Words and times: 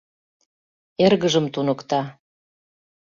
Эргыжым 1.05 1.45
туныкта 1.53 2.01